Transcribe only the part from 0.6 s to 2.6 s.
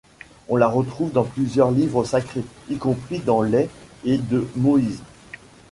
retrouve dans plusieurs livres sacrés,